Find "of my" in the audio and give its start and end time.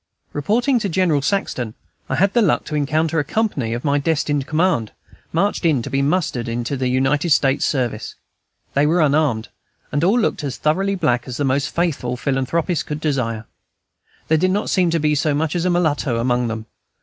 3.73-3.99